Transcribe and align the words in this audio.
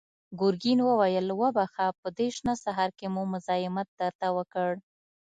ګرګين 0.39 0.79
وويل: 0.85 1.27
وبخښه، 1.41 1.87
په 2.01 2.07
دې 2.17 2.27
شنه 2.37 2.53
سهار 2.63 2.89
کې 2.97 3.07
مو 3.13 3.21
مزاحمت 3.33 3.87
درته 3.99 4.27
وکړ. 4.37 4.69